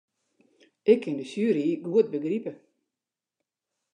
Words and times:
Ik 0.91 0.99
kin 1.03 1.17
de 1.19 1.25
sjuery 1.31 1.67
goed 1.87 2.07
begripe. 2.13 2.53